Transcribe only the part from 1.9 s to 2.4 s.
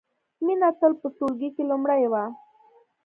وه